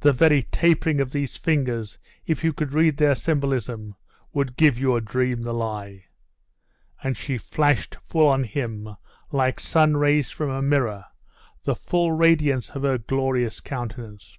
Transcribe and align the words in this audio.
The 0.00 0.14
very 0.14 0.42
tapering 0.44 1.00
of 1.02 1.12
these 1.12 1.36
fingers, 1.36 1.98
if 2.24 2.42
you 2.42 2.54
could 2.54 2.72
read 2.72 2.96
their 2.96 3.14
symbolism, 3.14 3.94
would 4.32 4.56
give 4.56 4.78
your 4.78 5.02
dream 5.02 5.42
the 5.42 5.52
lie.' 5.52 6.06
And 7.02 7.14
she 7.14 7.36
flashed 7.36 7.98
full 8.02 8.26
on 8.26 8.42
him, 8.44 8.96
like 9.30 9.60
sun 9.60 9.98
rays 9.98 10.30
from 10.30 10.48
a 10.48 10.62
mirror, 10.62 11.04
the 11.62 11.74
full 11.74 12.12
radiance 12.12 12.70
of 12.70 12.84
her 12.84 12.96
glorious 12.96 13.60
countenance. 13.60 14.38